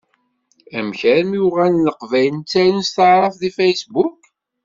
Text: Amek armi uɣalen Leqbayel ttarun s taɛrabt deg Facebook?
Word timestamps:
Amek 0.77 1.01
armi 1.13 1.39
uɣalen 1.47 1.85
Leqbayel 1.87 2.35
ttarun 2.41 2.83
s 2.87 2.89
taɛrabt 2.95 3.39
deg 3.41 3.53
Facebook? 3.59 4.21